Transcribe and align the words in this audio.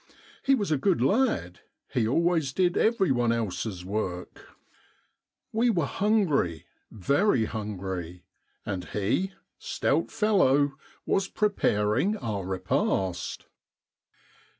He 0.43 0.55
was 0.55 0.71
a 0.71 0.79
good 0.79 0.99
lad— 0.99 1.59
he 1.93 2.07
always 2.07 2.53
did 2.53 2.75
every 2.75 3.11
one 3.11 3.31
else's 3.31 3.85
work. 3.85 4.47
We 5.51 5.69
were 5.69 5.85
hungry— 5.85 6.65
very 6.91 7.45
hungry— 7.45 8.23
and 8.65 8.83
he, 8.85 9.33
stout 9.59 10.09
fellow, 10.09 10.73
was 11.05 11.27
preparing 11.27 12.17
our 12.17 12.47
repast. 12.47 13.45